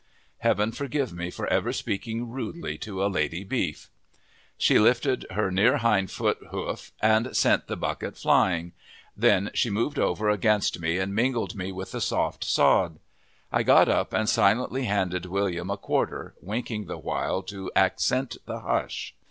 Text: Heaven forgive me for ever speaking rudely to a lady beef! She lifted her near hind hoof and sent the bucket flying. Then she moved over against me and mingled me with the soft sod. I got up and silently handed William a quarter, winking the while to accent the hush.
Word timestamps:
Heaven 0.39 0.71
forgive 0.71 1.13
me 1.13 1.29
for 1.29 1.45
ever 1.45 1.71
speaking 1.71 2.31
rudely 2.31 2.75
to 2.79 3.05
a 3.05 3.05
lady 3.05 3.43
beef! 3.43 3.91
She 4.57 4.79
lifted 4.79 5.27
her 5.29 5.51
near 5.51 5.77
hind 5.77 6.09
hoof 6.09 6.91
and 7.03 7.37
sent 7.37 7.67
the 7.67 7.77
bucket 7.77 8.17
flying. 8.17 8.71
Then 9.15 9.51
she 9.53 9.69
moved 9.69 9.99
over 9.99 10.27
against 10.27 10.79
me 10.79 10.97
and 10.97 11.13
mingled 11.13 11.53
me 11.53 11.71
with 11.71 11.91
the 11.91 12.01
soft 12.01 12.43
sod. 12.43 12.97
I 13.51 13.61
got 13.61 13.89
up 13.89 14.11
and 14.11 14.27
silently 14.27 14.85
handed 14.85 15.27
William 15.27 15.69
a 15.69 15.77
quarter, 15.77 16.33
winking 16.41 16.87
the 16.87 16.97
while 16.97 17.43
to 17.43 17.71
accent 17.75 18.37
the 18.47 18.61
hush. 18.61 19.13